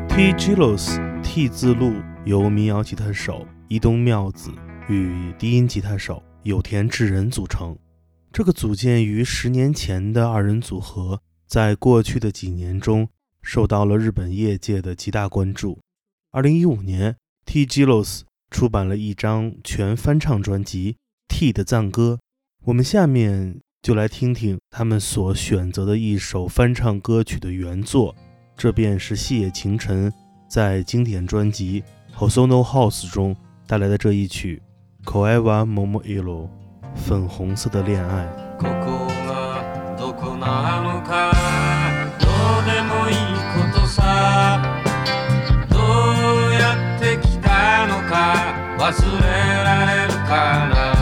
[0.08, 1.92] T.J.Los T 字路
[2.24, 4.50] 由民谣吉他手一东妙子。
[4.88, 7.76] 与低音吉他手有田智人组成，
[8.32, 13.08] 这个组建于十年前的二人组合，在过去的几年中
[13.42, 15.80] 受到了日本业界的极大关注。
[16.30, 20.92] 二零一五年，T g i l o s 出版了一张全翻唱专辑
[21.26, 22.20] 《T 的赞歌》，
[22.66, 28.14] 我们下面就来听听他们所选择的一首翻唱歌曲的原作，
[28.56, 30.12] 这便是细野晴臣
[30.48, 31.82] 在经典专辑
[32.16, 33.34] 《Hosono House》中
[33.66, 34.62] 带来的这一曲。
[35.06, 36.50] 声は桃色
[37.08, 38.26] 粉红色的恋爱
[38.58, 41.32] ここがどこなのか
[42.18, 44.60] どうでもいいことさ
[45.70, 50.95] どうやって来たのか忘れられるかな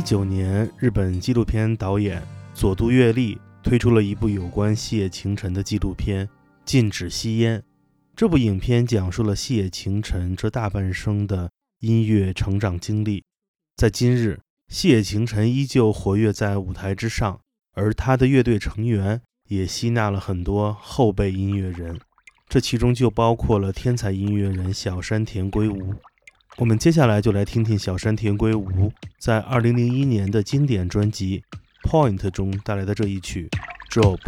[0.00, 2.22] 一九年，日本纪录片导演
[2.54, 6.26] 佐渡月利推出了一部有关谢晴晨的纪录片
[6.64, 7.58] 《禁止吸烟》。
[8.16, 11.50] 这部影片讲述了谢晴晨这大半生的
[11.80, 13.22] 音乐成长经历。
[13.76, 17.38] 在今日，谢晴晨依旧活跃在舞台之上，
[17.74, 19.20] 而他的乐队成员
[19.50, 22.00] 也吸纳了很多后辈音乐人，
[22.48, 25.92] 这其中就包括了天才音乐人小山田圭吾。
[26.60, 31.42] 我们接下来就来听听小山田圭吾在二零零一年的经典专辑
[31.90, 33.48] 《Point》中带来的这一曲
[34.02, 34.18] 《Drop》。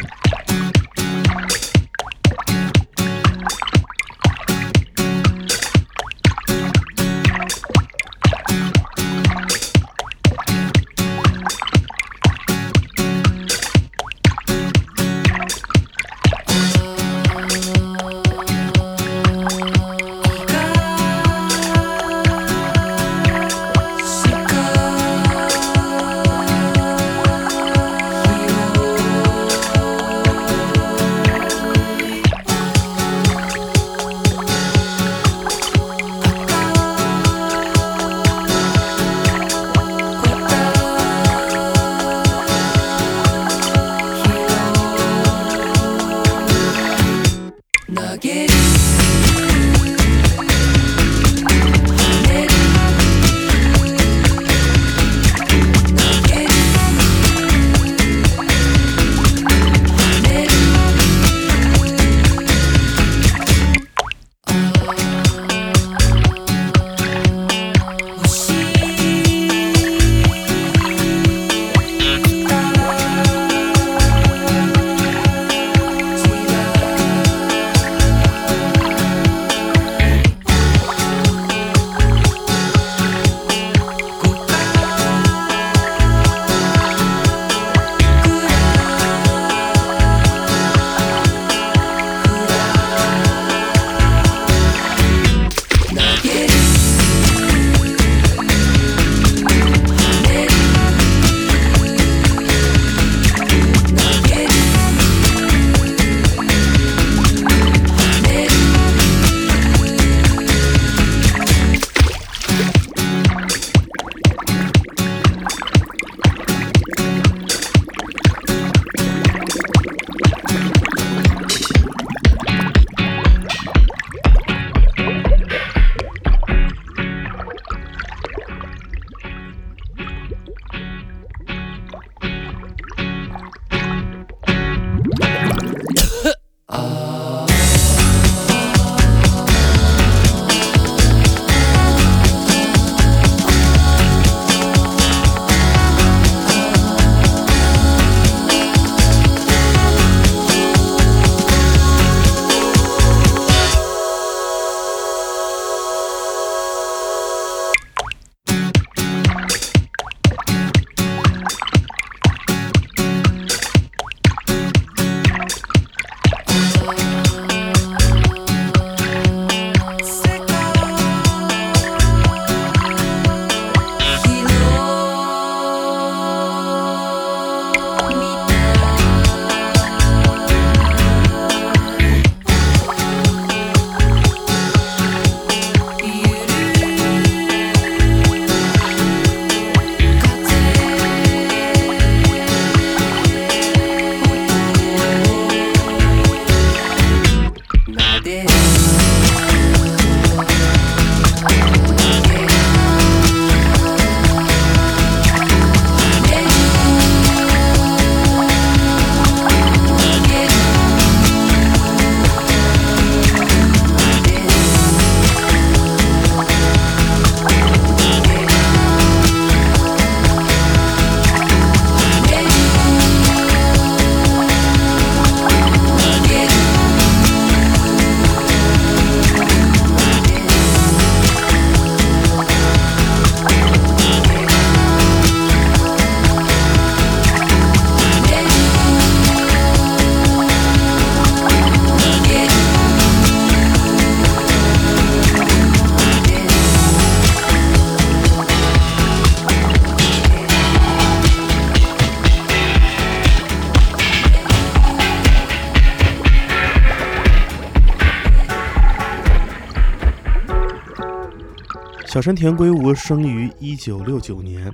[262.12, 264.70] 小山田圭吾生于一九六九年，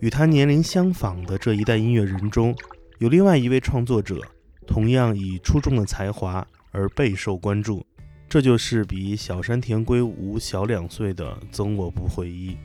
[0.00, 2.54] 与他年龄相仿的这一代音乐人中，
[2.98, 4.20] 有另外一位创作者，
[4.66, 7.82] 同样以出众的才华而备受关注，
[8.28, 12.58] 这就是比小山田圭吾小两岁的增我不会一。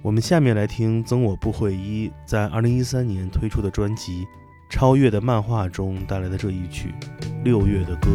[0.00, 4.22] 我们下面来听增我不会一在二零一三年推出的专辑
[4.70, 6.94] 《超越的漫画》中带来的这一曲
[7.44, 8.08] 《六月的歌》。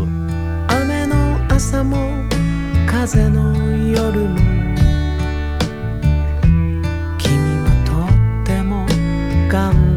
[9.50, 9.88] ко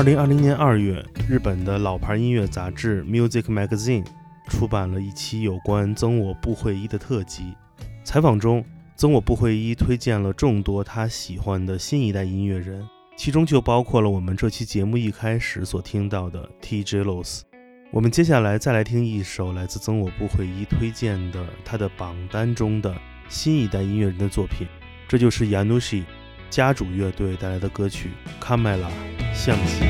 [0.00, 4.02] 二零二零年二月，日本的老牌音乐杂志《Music Magazine》
[4.48, 7.52] 出版了一期有关增我布惠一的特辑。
[8.02, 8.64] 采访中，
[8.96, 12.82] 增我布惠一推荐了众多他喜欢的新一代音乐人，
[13.14, 17.42] 其中就包括了我们这期节目一开始所听到的 TJ Los。
[17.90, 22.96] 我们接下来再来听一首来自增我布惠一推荐的他的榜单中的
[23.28, 24.66] 新一代音乐人的作品，
[25.06, 26.04] 这就是 Yanushi。
[26.50, 28.10] 家主乐队带来的歌曲
[28.42, 28.88] 《卡麦拉
[29.32, 29.84] 相机》。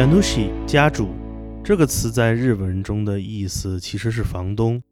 [0.00, 1.10] Yanushi 家主
[1.62, 4.82] 这个词在日文中的意思其实是房东。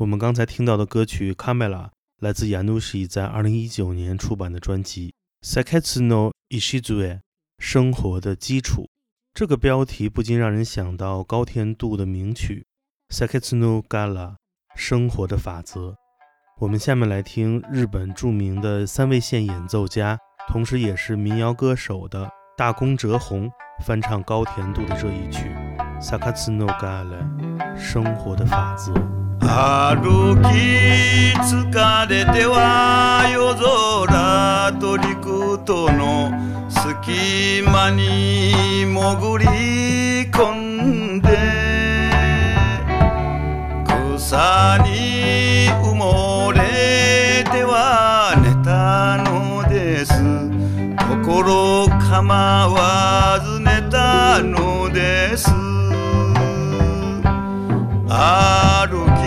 [0.00, 1.84] 我们刚才听到的歌曲《Kamela》
[2.18, 5.14] 来自 Yanushi 在2019年出版的专辑
[5.48, 6.80] 《Saketsuno Ishizue》，
[7.60, 8.88] 生活的基础。
[9.32, 12.66] 这个标题不禁让人想到高甜度的名曲
[13.16, 14.32] 《Saketsuno Galla》，
[14.74, 15.94] 生活的法则。
[16.58, 22.28] 我们下面来听日本著名的三味线演奏家，同时也是民谣歌手的。
[22.58, 23.50] 大宫哲宏
[23.84, 25.54] 翻唱高甜度的这一曲
[26.00, 27.18] 《萨卡兹诺嘎勒》，
[27.78, 28.94] 生活的法则。
[52.16, 55.50] 構わず寝たのです
[58.08, 59.20] 歩き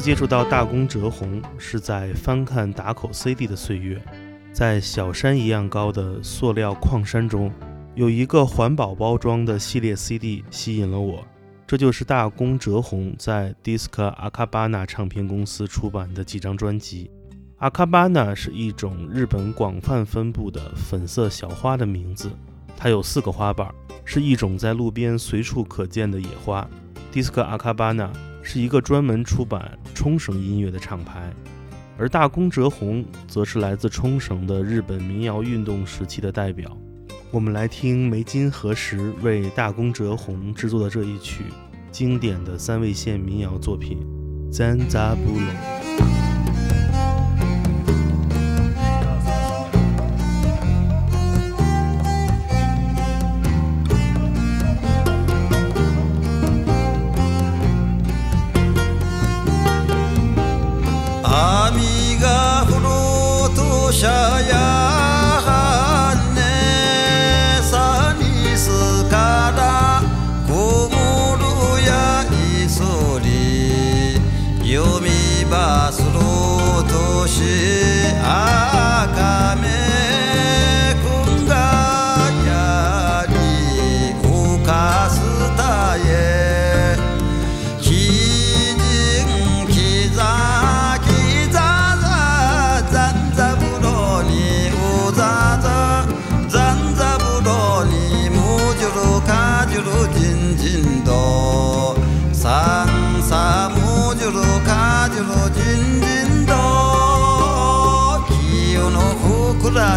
[0.01, 4.01] 接触到大宫哲宏是在翻看打口 CD 的岁月，
[4.51, 7.51] 在小山一样高的塑料矿山中，
[7.93, 11.23] 有一个环保包装的系列 CD 吸引了我，
[11.67, 17.11] 这就是大宫哲宏在 Disc Akabana 唱片公司出版的几张专辑。
[17.59, 22.31] Akabana 是一种日本广泛分布的粉色小花的名字，
[22.75, 23.71] 它有四个花瓣，
[24.03, 26.67] 是一种在路边随处可见的野花。
[27.13, 28.30] Disc Akabana。
[28.43, 31.31] 是一个专门出版冲绳音乐的厂牌，
[31.97, 36.75] 而大宫哲弘则是来自冲绳的日本民谣运动时期的代表。
[37.31, 41.45] 我们来听梅津和实为大宫哲弘制作的这一曲
[41.89, 43.99] 经典的三味线民谣作品，
[44.51, 45.39] 《咱咋不拢》。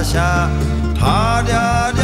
[0.05, 0.51] Pasha,
[1.01, 2.04] Hada.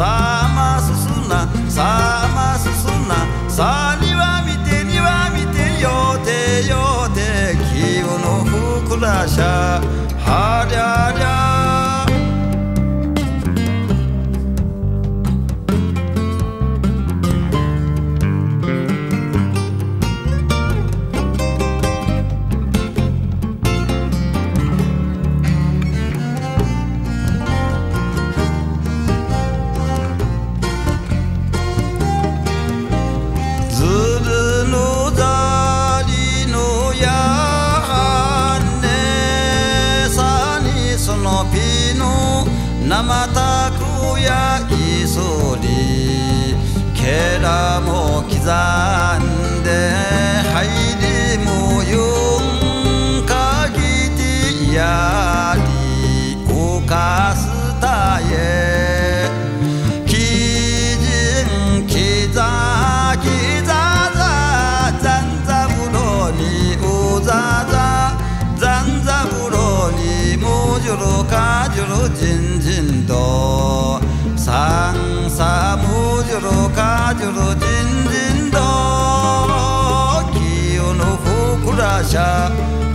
[0.00, 3.18] sama susuna sama susuna
[3.52, 3.99] sama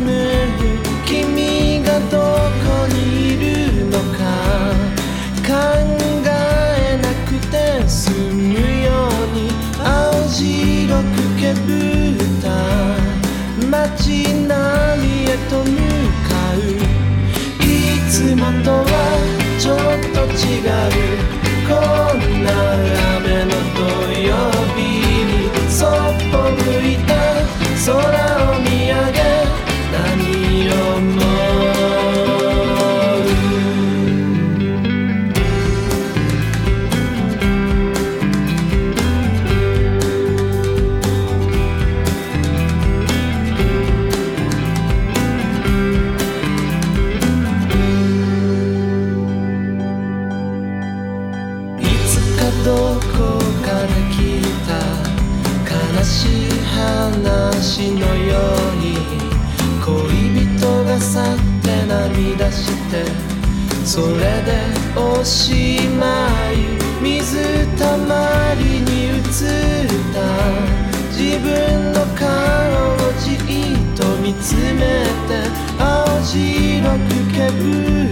[77.35, 78.09] けぶ